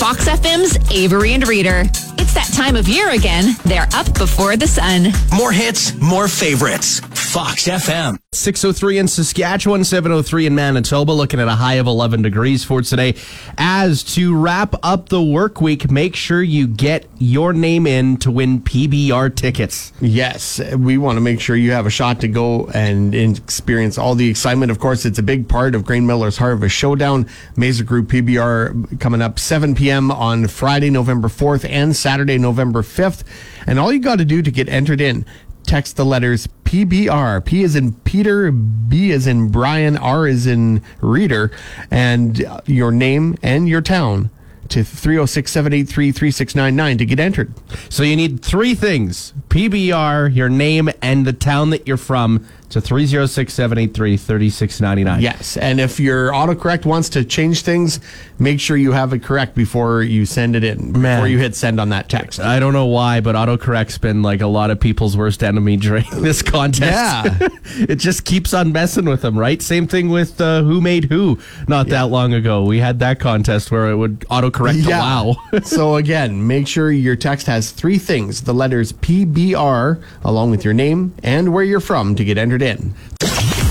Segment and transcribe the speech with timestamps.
[0.00, 1.82] Fox FM's Avery and Reader.
[2.16, 3.54] It's that time of year again.
[3.66, 5.12] They're up before the sun.
[5.36, 7.02] More hits, more favorites.
[7.30, 8.18] Fox FM.
[8.32, 13.14] 603 in Saskatchewan, 703 in Manitoba, looking at a high of 11 degrees for today.
[13.56, 18.32] As to wrap up the work week, make sure you get your name in to
[18.32, 19.92] win PBR tickets.
[20.00, 24.16] Yes, we want to make sure you have a shot to go and experience all
[24.16, 24.72] the excitement.
[24.72, 27.28] Of course, it's a big part of Grain Miller's Harvest Showdown.
[27.54, 30.10] Mesa Group PBR coming up 7 p.m.
[30.10, 33.22] on Friday, November 4th and Saturday, November 5th.
[33.68, 35.24] And all you got to do to get entered in,
[35.70, 37.44] text the letters PBR.
[37.44, 41.52] P is in Peter, B is in Brian, R is in Reader,
[41.92, 44.30] and your name and your town
[44.70, 47.54] to 306 783 3699 to get entered.
[47.88, 52.80] So you need three things PBR, your name, and the town that you're from to
[52.80, 55.20] 306 783 3699.
[55.20, 55.56] Yes.
[55.56, 58.00] And if your autocorrect wants to change things,
[58.38, 61.18] make sure you have it correct before you send it in, Man.
[61.18, 62.40] before you hit send on that text.
[62.40, 66.04] I don't know why, but autocorrect's been like a lot of people's worst enemy during
[66.10, 66.82] this contest.
[67.40, 67.48] Yeah.
[67.88, 69.60] it just keeps on messing with them, right?
[69.60, 72.64] Same thing with uh, Who Made Who not that long ago.
[72.64, 75.36] We had that contest where it would autocorrect to wow.
[75.64, 80.74] so again, make sure your text has three things: the letters PBR along with your
[80.74, 82.94] name and where you're from to get entered in.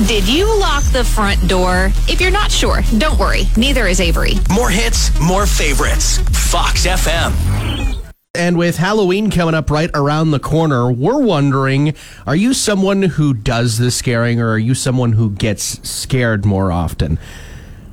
[0.08, 1.92] Did you lock the front door?
[2.08, 3.44] If you're not sure, don't worry.
[3.58, 4.34] Neither is Avery.
[4.50, 6.20] More hits, more favorites.
[6.50, 8.00] Fox FM.
[8.36, 11.96] And with Halloween coming up right around the corner, we're wondering
[12.26, 16.72] are you someone who does the scaring or are you someone who gets scared more
[16.72, 17.20] often?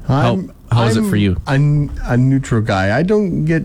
[0.06, 1.40] How, how is it for you?
[1.46, 2.96] I'm a neutral guy.
[2.96, 3.64] I don't get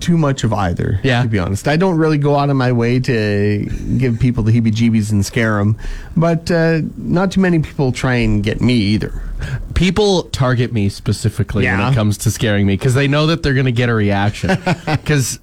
[0.00, 1.00] too much of either.
[1.02, 1.22] Yeah.
[1.22, 3.64] To be honest, I don't really go out of my way to
[3.98, 5.76] give people the heebie-jeebies and scare them,
[6.16, 9.22] but uh, not too many people try and get me either.
[9.74, 13.54] People target me specifically when it comes to scaring me because they know that they're
[13.54, 14.50] going to get a reaction.
[14.86, 15.38] Because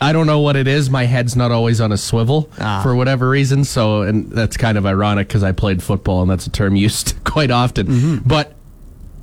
[0.00, 0.90] I don't know what it is.
[0.90, 2.80] My head's not always on a swivel Ah.
[2.82, 3.64] for whatever reason.
[3.64, 7.14] So, and that's kind of ironic because I played football and that's a term used
[7.24, 7.86] quite often.
[7.86, 8.28] Mm-hmm.
[8.28, 8.54] But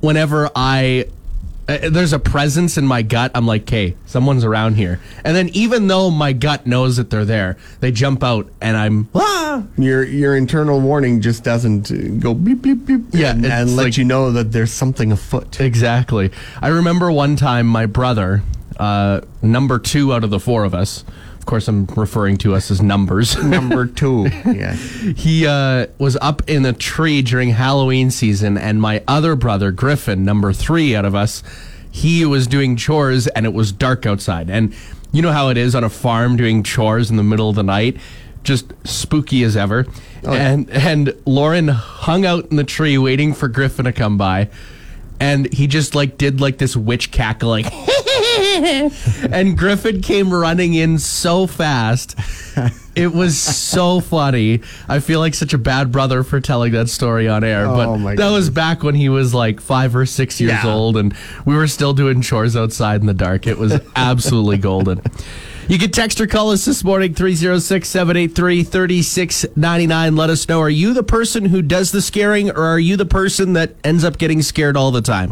[0.00, 1.06] whenever I
[1.68, 3.30] uh, there's a presence in my gut.
[3.34, 5.00] I'm like, okay, someone's around here.
[5.24, 9.08] And then even though my gut knows that they're there, they jump out and I'm
[9.14, 13.02] ah, Your your internal warning just doesn't uh, go beep beep beep.
[13.12, 15.60] Yeah, and, and let like- you know that there's something afoot.
[15.60, 16.30] Exactly.
[16.62, 18.42] I remember one time my brother,
[18.78, 21.04] uh, number two out of the four of us,
[21.48, 23.36] course, I'm referring to us as numbers.
[23.42, 24.28] Number two.
[24.44, 24.74] yeah.
[25.16, 30.24] he uh, was up in a tree during Halloween season, and my other brother, Griffin,
[30.24, 31.42] number three out of us,
[31.90, 34.50] he was doing chores, and it was dark outside.
[34.50, 34.74] And
[35.10, 37.62] you know how it is on a farm doing chores in the middle of the
[37.62, 37.96] night,
[38.44, 39.86] just spooky as ever.
[40.24, 44.50] And and Lauren hung out in the tree waiting for Griffin to come by,
[45.18, 47.66] and he just like did like this witch cackle, like.
[48.42, 52.14] and Griffin came running in so fast.
[52.94, 54.60] It was so funny.
[54.88, 57.86] I feel like such a bad brother for telling that story on air, oh but
[57.88, 60.74] Oh, my that was back when he was like five or six years Yeah.
[60.74, 63.46] old, and we were still doing chores outside in the dark.
[63.46, 65.00] It was absolutely golden.
[65.68, 70.16] You can text or call us this morning, 306 783 3699.
[70.16, 73.06] Let us know are you the person who does the scaring, or are you the
[73.06, 75.28] person that ends up getting scared all the time?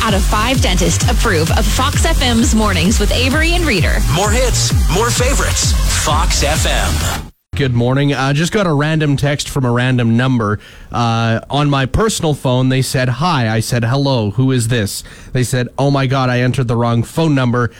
[0.00, 3.96] Four out of five dentists approve of Fox FM's mornings with Avery and Reader.
[4.14, 5.72] More hits, more favorites.
[6.04, 7.30] Fox FM.
[7.56, 8.14] Good morning.
[8.14, 10.58] I just got a random text from a random number.
[10.90, 13.48] Uh, on my personal phone, they said, Hi.
[13.54, 14.30] I said, Hello.
[14.32, 15.02] Who is this?
[15.32, 17.70] They said, Oh my God, I entered the wrong phone number.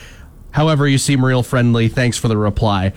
[0.51, 1.87] However, you seem real friendly.
[1.87, 2.93] Thanks for the reply.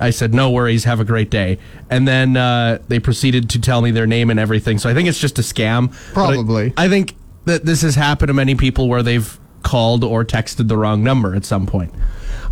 [0.00, 0.84] I said, No worries.
[0.84, 1.58] Have a great day.
[1.90, 4.78] And then uh, they proceeded to tell me their name and everything.
[4.78, 5.88] So I think it's just a scam.
[6.14, 6.72] But I- Probably.
[6.78, 7.14] I think
[7.50, 11.34] that this has happened to many people where they've called or texted the wrong number
[11.34, 11.92] at some point.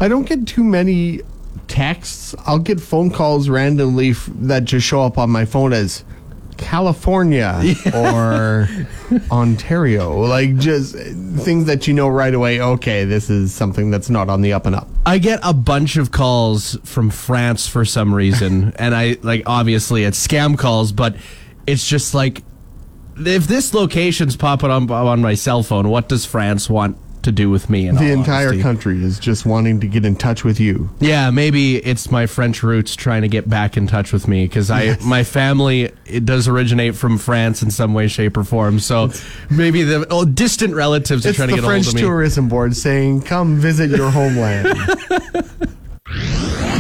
[0.00, 1.20] I don't get too many
[1.68, 2.34] texts.
[2.46, 6.04] I'll get phone calls randomly f- that just show up on my phone as
[6.56, 7.62] California
[7.94, 8.68] or
[9.30, 10.18] Ontario.
[10.20, 12.60] Like just things that you know right away.
[12.60, 14.88] Okay, this is something that's not on the up and up.
[15.06, 20.04] I get a bunch of calls from France for some reason, and I like obviously
[20.04, 21.16] it's scam calls, but
[21.66, 22.42] it's just like
[23.26, 27.50] if this location's popping up on my cell phone, what does France want to do
[27.50, 27.88] with me.
[27.88, 28.62] In The entire honesty.
[28.62, 30.90] country is just wanting to get in touch with you.
[31.00, 34.70] Yeah, maybe it's my French roots trying to get back in touch with me because
[34.70, 38.80] I my family it does originate from France in some way, shape, or form.
[38.80, 39.10] So
[39.50, 42.02] maybe the oh, distant relatives are trying to get French a hold of me.
[42.02, 44.68] Tourism Board saying, "Come visit your homeland."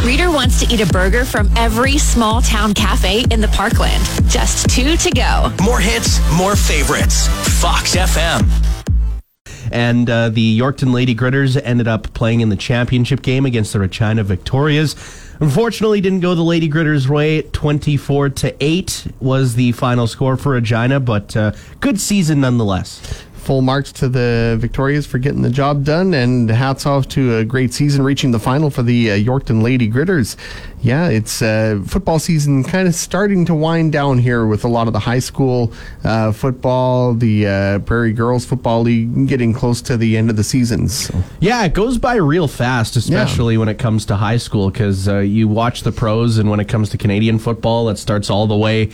[0.08, 4.02] Reader wants to eat a burger from every small town cafe in the Parkland.
[4.26, 5.52] Just two to go.
[5.62, 7.28] More hits, more favorites.
[7.60, 8.48] Fox FM.
[9.70, 13.80] and uh, the Yorkton Lady Gritters ended up playing in the championship game against the
[13.80, 14.94] Regina Victorias.
[15.40, 17.42] Unfortunately, didn't go the Lady Gritters' way.
[17.42, 23.26] Twenty-four to eight was the final score for Regina, but uh, good season nonetheless.
[23.48, 27.46] Full marks to the Victorias for getting the job done, and hats off to a
[27.46, 30.36] great season, reaching the final for the uh, Yorkton Lady Gritters.
[30.82, 34.86] Yeah, it's uh, football season kind of starting to wind down here with a lot
[34.86, 35.72] of the high school
[36.04, 40.44] uh, football, the uh, Prairie Girls Football League getting close to the end of the
[40.44, 40.86] season.
[40.86, 41.14] So.
[41.40, 45.20] Yeah, it goes by real fast, especially when it comes to high school, because uh,
[45.20, 48.58] you watch the pros, and when it comes to Canadian football, it starts all the
[48.58, 48.90] way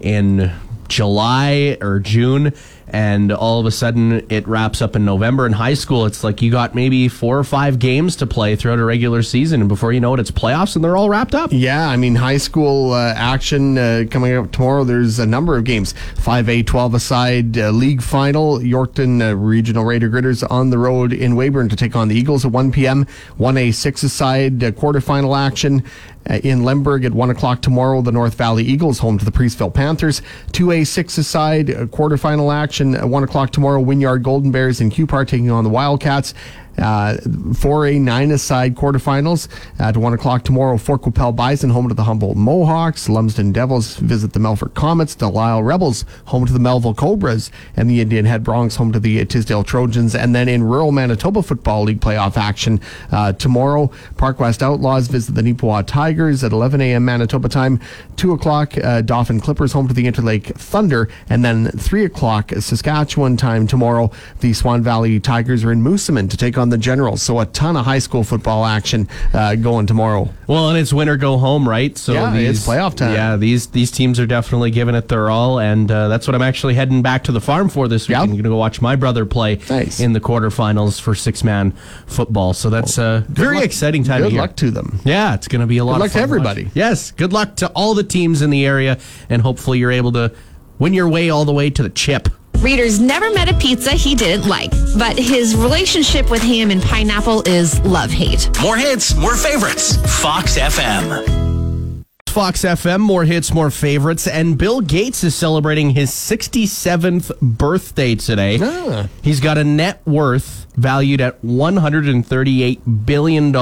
[0.00, 0.50] in
[0.88, 2.52] July or June,
[2.92, 5.46] and all of a sudden it wraps up in November.
[5.46, 8.78] In high school, it's like you got maybe four or five games to play throughout
[8.78, 11.50] a regular season, and before you know it, it's playoffs, and they're all wrapped up.
[11.52, 14.84] Yeah, I mean, high school uh, action uh, coming up tomorrow.
[14.84, 15.94] There's a number of games.
[16.16, 18.58] 5A, 12 aside, uh, league final.
[18.58, 22.44] Yorkton uh, Regional Raider Gritters on the road in Weyburn to take on the Eagles
[22.44, 23.06] at 1 p.m.
[23.38, 25.84] 1A, 6 aside, uh, quarterfinal action.
[26.28, 29.72] Uh, in Lemberg at 1 o'clock tomorrow, the North Valley Eagles home to the Preeceville
[29.72, 30.20] Panthers.
[30.52, 35.26] 2A, 6 aside, uh, quarterfinal action at 1 o'clock tomorrow, Wynyard Golden Bears and Cupar
[35.26, 36.34] taking on the Wildcats.
[36.80, 39.48] Uh, 4A, 9 aside quarterfinals
[39.78, 40.78] at 1 o'clock tomorrow.
[40.78, 43.08] Fort Qu'Appelle Bison home to the Humboldt Mohawks.
[43.08, 45.14] Lumsden Devils visit the Melfort Comets.
[45.14, 47.50] Delisle Rebels home to the Melville Cobras.
[47.76, 50.14] And the Indian Head Bronx home to the Tisdale Trojans.
[50.14, 52.80] And then in rural Manitoba Football League playoff action
[53.12, 57.04] uh, tomorrow, Park West Outlaws visit the Neepawa Tigers at 11 a.m.
[57.04, 57.78] Manitoba time.
[58.16, 61.08] 2 o'clock, uh, Dauphin Clippers home to the Interlake Thunder.
[61.28, 64.10] And then 3 o'clock, Saskatchewan time tomorrow,
[64.40, 67.22] the Swan Valley Tigers are in Moosomin to take on the Generals.
[67.22, 70.28] So a ton of high school football action uh, going tomorrow.
[70.46, 71.96] Well, and it's win or go home, right?
[71.98, 73.12] So Yeah, it's playoff time.
[73.12, 76.42] Yeah, these these teams are definitely giving it their all, and uh, that's what I'm
[76.42, 78.14] actually heading back to the farm for this week.
[78.16, 78.22] Yep.
[78.22, 80.00] I'm going to go watch my brother play Nice.
[80.00, 81.72] in the quarterfinals for six man
[82.06, 82.52] football.
[82.54, 84.40] So that's a very luck- exciting time Good of year.
[84.40, 85.00] luck to them.
[85.04, 85.92] Yeah, it's going to be a lot.
[85.94, 86.70] Good of luck to everybody.
[86.74, 90.32] Yes, good luck to all the teams in the area, and hopefully you're able to
[90.78, 92.28] win your way all the way to the chip.
[92.60, 97.42] Reader's never met a pizza he didn't like, but his relationship with ham and pineapple
[97.48, 98.50] is love hate.
[98.60, 99.96] More hits, more favorites.
[100.20, 102.04] Fox FM.
[102.28, 104.26] Fox FM, more hits, more favorites.
[104.26, 108.58] And Bill Gates is celebrating his 67th birthday today.
[108.60, 109.08] Ah.
[109.22, 113.56] He's got a net worth valued at $138 billion.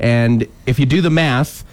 [0.00, 1.64] And if you do the math,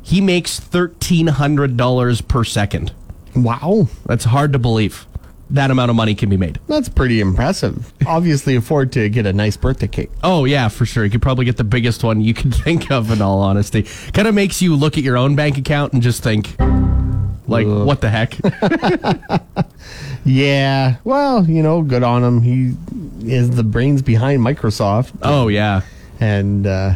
[0.00, 2.92] he makes $1,300 per second.
[3.34, 3.88] Wow.
[4.06, 5.06] That's hard to believe.
[5.52, 6.58] That amount of money can be made.
[6.66, 7.92] That's pretty impressive.
[8.06, 10.10] Obviously, afford to get a nice birthday cake.
[10.22, 11.04] Oh yeah, for sure.
[11.04, 13.10] You could probably get the biggest one you can think of.
[13.10, 16.22] In all honesty, kind of makes you look at your own bank account and just
[16.22, 16.56] think,
[17.46, 18.36] like, what the heck?
[20.24, 20.96] Yeah.
[21.04, 22.42] Well, you know, good on him.
[22.42, 22.74] He
[23.28, 25.82] is the brains behind Microsoft oh yeah,
[26.20, 26.94] and uh,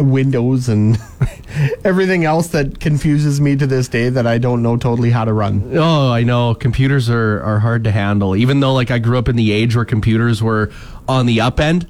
[0.00, 0.98] Windows and
[1.84, 5.32] everything else that confuses me to this day that I don't know totally how to
[5.32, 5.76] run.
[5.76, 6.54] oh I know.
[6.54, 8.36] Computers are are hard to handle.
[8.36, 10.70] Even though like I grew up in the age where computers were
[11.08, 11.86] on the up end,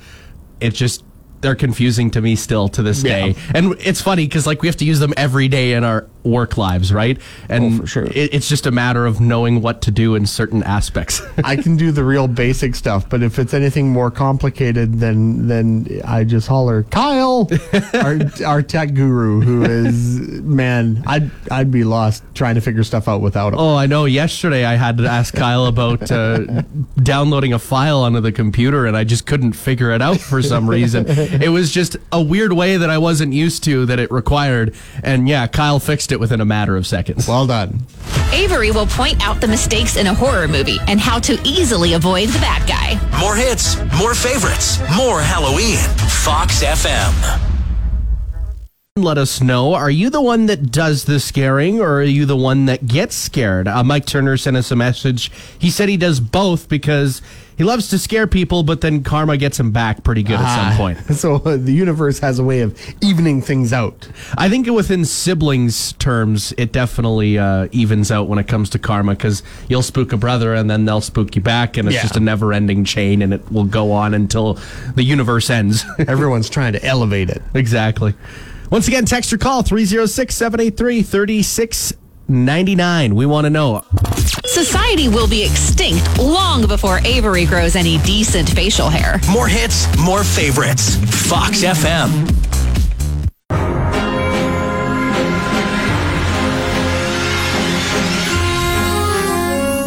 [0.61, 1.05] it just
[1.41, 3.27] they're confusing to me still to this Yeah.
[3.29, 3.35] day.
[3.55, 6.57] And it's funny because like we have to use them every day in our work
[6.59, 7.19] lives, right?
[7.49, 8.05] And Oh, sure.
[8.05, 11.23] it, it's just a matter of knowing what to do in certain aspects.
[11.45, 16.01] I can do the real basic stuff, but if it's anything more complicated, then then
[16.05, 17.49] I just holler, Kyle,
[17.95, 23.09] our, our tech guru, who is man, I'd I'd be lost trying to figure stuff
[23.09, 23.61] out without him.
[23.61, 24.05] Oh, I know.
[24.05, 26.63] Yesterday I had to ask Kyle about uh,
[27.03, 30.69] downloading a file onto the computer, and I just couldn't figure it out for some
[30.69, 31.07] reason.
[31.49, 34.75] It was just a weird way that I wasn't used to that it required.
[35.03, 37.29] And yeah, Kyle fixed it within a matter of seconds.
[37.29, 37.87] Well done.
[38.33, 42.29] Avery will point out the mistakes in a horror movie and how to easily avoid
[42.31, 42.99] the bad guy.
[43.21, 45.77] More hits, more favorites, more Halloween.
[46.25, 47.41] Fox FM.
[48.97, 49.75] Let us know.
[49.75, 53.15] Are you the one that does the scaring, or are you the one that gets
[53.15, 53.69] scared?
[53.69, 55.31] Uh, Mike Turner sent us a message.
[55.59, 57.23] He said he does both because
[57.59, 60.73] he loves to scare people, but then karma gets him back pretty good at some
[60.73, 60.99] Ah, point.
[61.19, 64.09] So uh, the universe has a way of evening things out.
[64.39, 69.13] I think within siblings terms, it definitely uh, evens out when it comes to karma
[69.17, 72.03] because you'll spook a brother and then they'll spook you back, and it's Yeah.
[72.03, 74.59] just a never ending chain and it will go on until
[74.95, 75.85] the universe ends.
[75.99, 77.43] Everyone's trying to elevate it.
[77.55, 78.15] exactly.
[78.71, 81.03] Once again, text or call 306 783
[82.29, 83.15] 3699.
[83.15, 83.85] We want to know.
[84.45, 89.19] Society will be extinct long before Avery grows any decent facial hair.
[89.33, 90.97] More hits, more favorites.
[91.29, 92.48] Fox FM.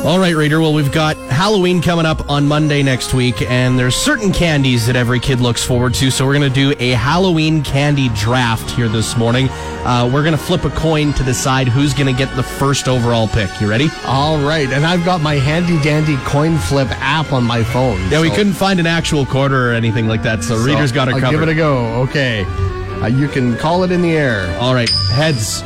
[0.04, 0.60] All right, Reader.
[0.60, 4.96] Well, we've got Halloween coming up on Monday next week, and there's certain candies that
[4.96, 6.10] every kid looks forward to.
[6.10, 9.48] So we're going to do a Halloween candy draft here this morning.
[9.50, 12.88] Uh, we're going to flip a coin to decide who's going to get the first
[12.88, 13.62] overall pick.
[13.62, 13.90] You ready?
[14.08, 18.00] All right, and I've got my handy dandy coin flip app on my phone.
[18.10, 21.10] Yeah, we couldn't find an actual quarter or anything like that, so, so Reader's got
[21.10, 21.30] it I'll.
[21.30, 21.78] Give it a go.
[22.02, 24.48] Okay, uh, you can call it in the air.
[24.60, 25.62] All right, heads.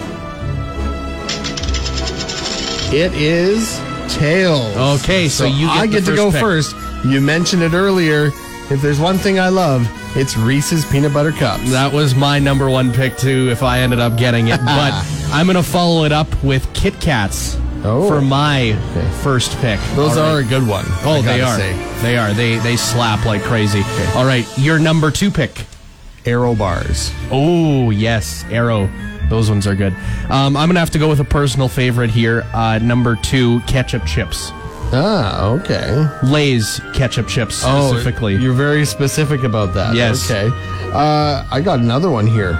[2.93, 4.75] It is tails.
[5.01, 6.39] Okay, so you get I the get to go pick.
[6.41, 6.75] first.
[7.05, 8.31] You mentioned it earlier.
[8.71, 11.69] If there's one thing I love, it's Reese's peanut butter cups.
[11.71, 13.49] That was my number one pick too.
[13.51, 14.93] If I ended up getting it, but
[15.31, 17.57] I'm going to follow it up with Kit Kats
[17.87, 18.07] Oh.
[18.09, 18.73] for my
[19.21, 19.79] first pick.
[19.95, 20.85] Those are a good one.
[21.03, 21.55] Oh, they are.
[21.55, 21.73] say.
[22.01, 22.33] They are.
[22.33, 23.83] They they slap like crazy.
[24.15, 25.65] All right, your number two pick.
[26.25, 27.11] Aero bars.
[27.29, 28.89] Oh yes, Aero.
[29.29, 29.93] Those ones are good.
[30.29, 32.43] Um, I'm gonna have to go with a personal favorite here.
[32.53, 34.51] Uh, number two, ketchup chips.
[34.93, 36.07] Ah, okay.
[36.23, 38.35] Lay's ketchup chips specifically.
[38.35, 39.95] Oh, you're very specific about that.
[39.95, 40.29] Yes.
[40.29, 40.49] Okay.
[40.93, 42.53] Uh, I got another one here.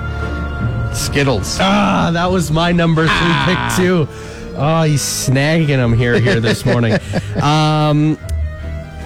[0.93, 1.57] Skittles.
[1.61, 4.07] Ah, that was my number three pick too.
[4.57, 6.93] Oh, he's snagging them here here this morning.
[7.41, 8.17] um,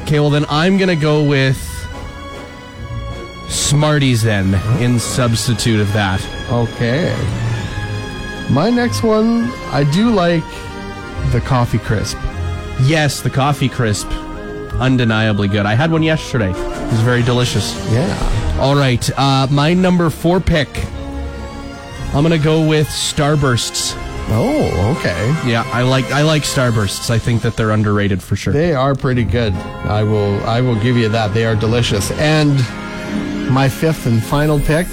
[0.04, 1.58] okay, well then I'm gonna go with
[3.50, 6.24] Smarties then in substitute of that.
[6.52, 7.10] Okay.
[8.50, 10.44] My next one, I do like
[11.32, 12.18] the coffee crisp.
[12.82, 14.08] Yes, the coffee crisp,
[14.80, 15.68] undeniably good.
[15.68, 16.50] I had one yesterday.
[16.50, 17.76] It was very delicious.
[17.92, 18.58] Yeah.
[18.60, 20.68] All right, uh, my number four pick.
[22.14, 23.94] I'm gonna go with Starbursts.
[24.32, 25.28] Oh, okay.
[25.48, 27.12] Yeah, I like I like Starbursts.
[27.12, 28.52] I think that they're underrated for sure.
[28.52, 29.54] They are pretty good.
[29.54, 31.36] I will I will give you that.
[31.36, 32.10] They are delicious.
[32.14, 32.56] And
[33.52, 34.88] my fifth and final pick,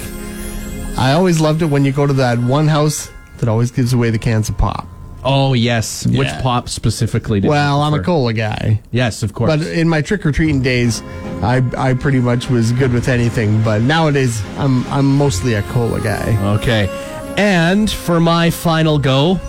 [0.95, 4.09] I always loved it when you go to that one house that always gives away
[4.09, 4.87] the cans of pop.
[5.23, 6.41] Oh yes, which Yeah.
[6.41, 7.39] pop specifically?
[7.41, 8.81] Did Well, I'm a cola guy.
[8.91, 9.49] Yes, of course.
[9.57, 11.01] But in my trick or treating days,
[11.41, 13.61] I I pretty much was good with anything.
[13.63, 16.37] But nowadays, I'm I'm mostly a cola guy.
[16.57, 16.87] okay,
[17.35, 19.39] and for my final go,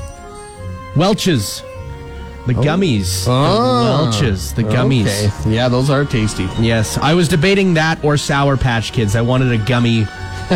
[0.96, 1.62] Welch's,
[2.46, 5.06] the gummies, the Ah, Welch's, the gummies.
[5.42, 5.54] Okay.
[5.54, 6.48] Yeah, those are tasty.
[6.58, 9.14] Yes, I was debating that or Sour Patch Kids.
[9.14, 10.06] I wanted a gummy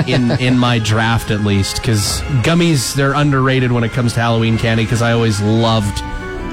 [0.06, 4.58] in in my draft at least because gummies they're underrated when it comes to Halloween
[4.58, 5.98] candy because I always loved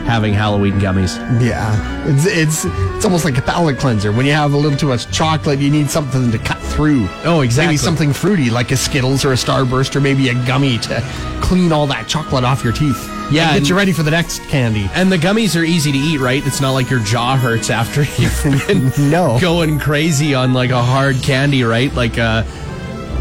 [0.06, 1.16] having Halloween gummies.
[1.42, 2.66] Yeah, it's it's
[2.96, 4.12] it's almost like a palate cleanser.
[4.12, 7.08] When you have a little too much chocolate, you need something to cut through.
[7.24, 7.68] Oh, exactly.
[7.74, 11.02] Maybe something fruity like a Skittles or a Starburst or maybe a gummy to
[11.42, 13.08] clean all that chocolate off your teeth.
[13.32, 14.90] Yeah, and get you ready for the next candy.
[14.96, 16.42] And the gummies are easy to eat, right?
[16.48, 19.38] It's not like your jaw hurts after you've been No.
[19.40, 21.94] going crazy on like a hard candy, right?
[21.94, 22.44] Like uh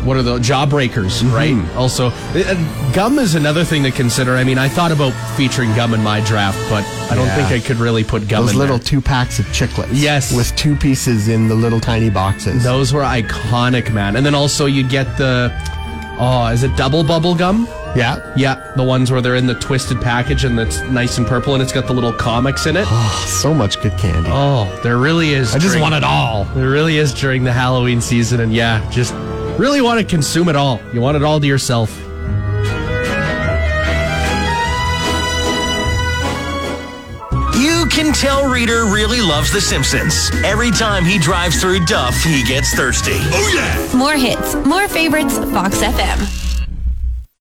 [0.09, 1.35] what are the jawbreakers, mm-hmm.
[1.35, 1.77] right?
[1.77, 4.37] Also, uh, uh, gum is another thing to consider.
[4.37, 7.37] I mean, I thought about featuring gum in my draft, but I don't Yeah.
[7.37, 8.85] think I could really put gum Those little there.
[8.85, 9.89] two packs of chiclets.
[9.93, 10.35] Yes.
[10.35, 12.65] with two pieces in the little tiny boxes.
[12.65, 14.17] Those were iconic, man.
[14.17, 15.53] And then also you'd get the
[16.19, 17.69] oh, is it double bubble gum?
[17.97, 18.33] Yeah.
[18.37, 21.63] Yeah, the ones where they're in the twisted package and it's nice and purple and
[21.63, 22.87] it's got the little comics in it.
[22.89, 24.31] Oh, so much good candy.
[24.33, 25.55] Oh, there really is.
[25.55, 26.45] I just want it all.
[26.55, 29.15] There really is during the Halloween season, and yeah, just
[29.59, 30.81] really want to consume it all.
[30.93, 31.91] You want it all to yourself.
[37.59, 40.31] You can tell Reader really loves The Simpsons.
[40.45, 43.13] Every time he drives through Duff, he gets thirsty.
[43.15, 43.97] Oh, yeah.
[43.99, 46.38] More hits, more favorites, Fox FM.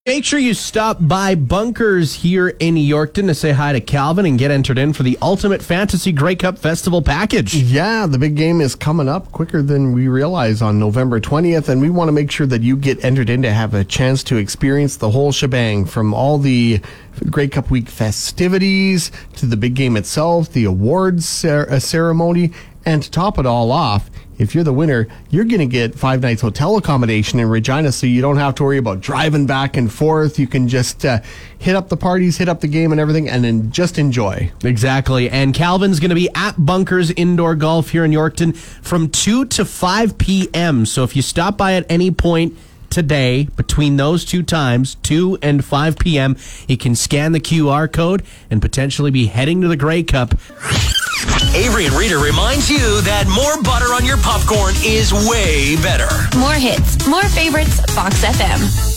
[0.08, 4.38] Make sure you stop by Bunkers here in Yorkton to say hi to Calvin and
[4.38, 7.54] get entered in for the Ultimate Fantasy Grey Cup Festival package.
[7.54, 11.82] Yeah, the big game is coming up quicker than we realize on November 20th, and
[11.82, 14.36] we want to make sure that you get entered in to have a chance to
[14.36, 16.80] experience the whole shebang from all the
[17.28, 22.52] Grey Cup Week festivities to the big game itself, the awards cer- uh, ceremony,
[22.88, 26.22] and to top it all off, if you're the winner, you're going to get five
[26.22, 29.92] nights hotel accommodation in Regina, so you don't have to worry about driving back and
[29.92, 30.38] forth.
[30.38, 31.20] You can just uh,
[31.58, 34.50] hit up the parties, hit up the game, and everything, and then just enjoy.
[34.64, 35.28] Exactly.
[35.28, 39.64] And Calvin's going to be at Bunkers Indoor Golf here in Yorkton from 2 to
[39.66, 40.86] 5 p.m.
[40.86, 42.56] So if you stop by at any point,
[42.90, 46.36] today between those two times, 2 and 5 p.m.
[46.66, 50.34] He can scan the QR code and potentially be heading to the Grey Cup.
[51.54, 56.08] Avery and Reader reminds you that more butter on your popcorn is way better.
[56.38, 58.96] More hits, more favorites, Fox FM.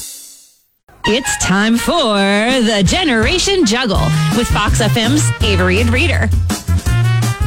[1.08, 4.06] It's time for the Generation Juggle
[4.38, 6.30] with Fox FM's Avery and Reader.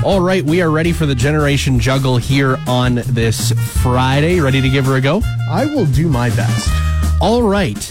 [0.05, 4.39] All right, we are ready for the Generation Juggle here on this Friday.
[4.39, 5.23] Ready to give her a go?
[5.51, 6.69] I will do my best.
[7.23, 7.83] All right.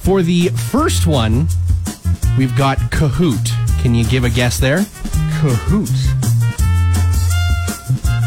[0.00, 1.48] For the first one,
[2.36, 3.52] we've got Kahoot.
[3.80, 4.80] Can you give a guess there?
[5.40, 5.88] Kahoot.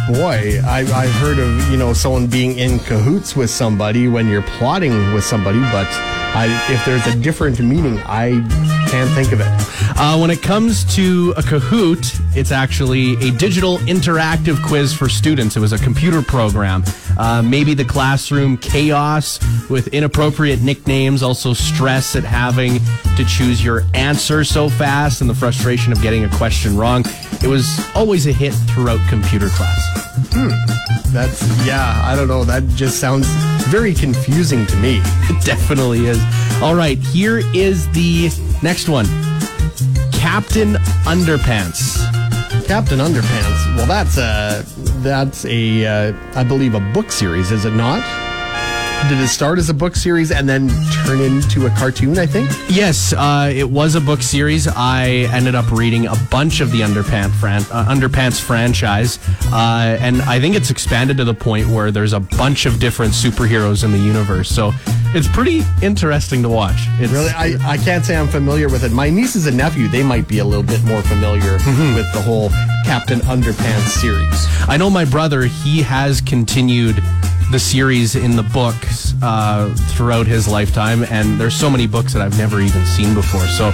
[0.07, 4.41] Boy, I, I've heard of, you know, someone being in cahoots with somebody when you're
[4.41, 5.87] plotting with somebody, but
[6.33, 8.41] I, if there's a different meaning, I
[8.88, 9.48] can't think of it.
[10.00, 15.56] Uh, when it comes to a Kahoot, it's actually a digital interactive quiz for students.
[15.58, 16.84] It was a computer program.
[17.17, 19.39] Uh, maybe the classroom chaos
[19.70, 22.79] with inappropriate nicknames, also stress at having
[23.15, 27.03] to choose your answer so fast, and the frustration of getting a question wrong.
[27.44, 30.08] It was always a hit throughout computer class.
[31.12, 32.44] That's, yeah, I don't know.
[32.44, 33.27] That just sounds
[33.67, 35.01] very confusing to me.
[35.29, 36.20] It definitely is.
[36.62, 38.29] All right, here is the
[38.61, 39.05] next one
[40.11, 40.73] Captain
[41.05, 41.97] Underpants.
[42.67, 43.75] Captain Underpants.
[43.75, 44.63] Well, that's a,
[45.01, 48.26] that's a, uh, I believe, a book series, is it not?
[49.09, 50.67] Did it start as a book series and then
[51.05, 52.49] turn into a cartoon, I think?
[52.67, 54.67] Yes, uh, it was a book series.
[54.67, 60.21] I ended up reading a bunch of the Underpants, fran- uh, Underpants franchise, uh, and
[60.23, 63.93] I think it's expanded to the point where there's a bunch of different superheroes in
[63.93, 64.49] the universe.
[64.49, 64.73] So
[65.15, 66.75] it's pretty interesting to watch.
[66.99, 68.91] It's, Really, I, I can't say I'm familiar with it.
[68.91, 71.53] My nieces and nephew, they might be a little bit more familiar
[71.95, 72.49] with the whole
[72.83, 74.47] Captain Underpants series.
[74.67, 77.01] I know my brother, he has continued
[77.51, 82.21] the series in the books uh, throughout his lifetime, and there's so many books that
[82.21, 83.45] I've never even seen before.
[83.47, 83.71] So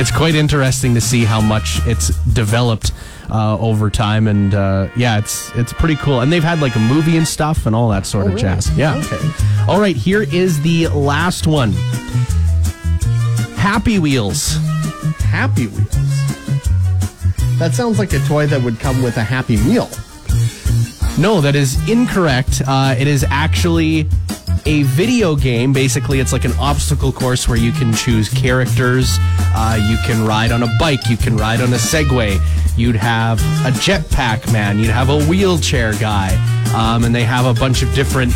[0.00, 2.92] it's quite interesting to see how much it's developed
[3.30, 6.20] uh, over time, and uh, yeah, it's it's pretty cool.
[6.20, 8.42] And they've had like a movie and stuff and all that sort of really?
[8.42, 8.76] jazz.
[8.76, 8.96] Yeah.
[8.96, 9.30] Okay.
[9.68, 11.72] All right, here is the last one.
[13.56, 14.56] Happy Wheels.
[15.18, 15.96] Happy Wheels.
[17.58, 19.88] That sounds like a toy that would come with a Happy Meal.
[21.18, 22.60] No, that is incorrect.
[22.66, 24.06] Uh, it is actually
[24.66, 25.72] a video game.
[25.72, 29.16] Basically, it's like an obstacle course where you can choose characters.
[29.54, 31.08] Uh, you can ride on a bike.
[31.08, 32.38] You can ride on a Segway.
[32.76, 34.78] You'd have a jetpack man.
[34.78, 36.34] You'd have a wheelchair guy.
[36.74, 38.32] Um, and they have a bunch of different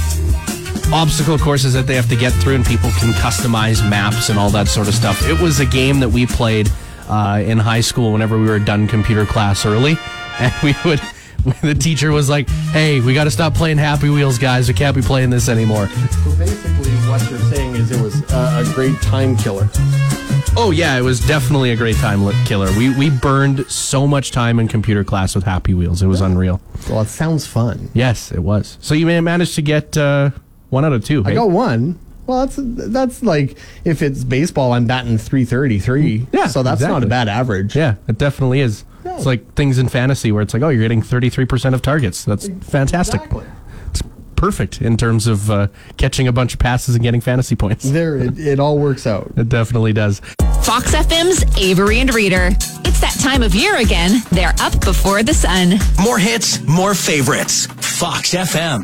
[0.90, 4.50] obstacle courses that they have to get through, and people can customize maps and all
[4.50, 5.28] that sort of stuff.
[5.28, 6.70] It was a game that we played
[7.08, 9.98] uh, in high school whenever we were done computer class early,
[10.38, 11.00] and we would.
[11.62, 14.68] The teacher was like, "Hey, we got to stop playing Happy Wheels, guys.
[14.68, 18.64] We can't be playing this anymore." So basically, what you're saying is it was uh,
[18.66, 19.68] a great time killer.
[20.56, 22.70] Oh yeah, it was definitely a great time killer.
[22.76, 26.02] We we burned so much time in computer class with Happy Wheels.
[26.02, 26.60] It was unreal.
[26.88, 27.90] Well, it sounds fun.
[27.94, 28.78] Yes, it was.
[28.80, 30.30] So you may have managed to get uh,
[30.70, 31.22] one out of two.
[31.24, 31.34] I hey?
[31.34, 31.98] got one.
[32.26, 36.28] Well, that's that's like if it's baseball, I'm batting 333.
[36.32, 37.74] Yeah, so that's not a bad average.
[37.74, 38.84] Yeah, it definitely is.
[39.04, 42.24] It's like things in fantasy where it's like, oh, you're getting 33% of targets.
[42.24, 43.22] That's fantastic.
[43.22, 43.44] Exactly.
[43.90, 44.02] It's
[44.36, 47.88] perfect in terms of uh, catching a bunch of passes and getting fantasy points.
[47.90, 49.32] There, it, it all works out.
[49.36, 50.20] It definitely does.
[50.62, 52.50] Fox FM's Avery and Reader.
[52.84, 54.22] It's that time of year again.
[54.30, 55.78] They're up before the sun.
[56.02, 57.66] More hits, more favorites.
[57.66, 58.78] Fox FM.